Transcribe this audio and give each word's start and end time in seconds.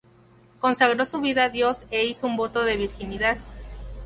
Consagró 0.59 1.05
su 1.05 1.21
vida 1.21 1.43
a 1.43 1.49
Dios 1.49 1.77
e 1.91 2.05
hizo 2.05 2.25
un 2.25 2.35
voto 2.35 2.63
de 2.63 2.75
virginidad. 2.75 3.37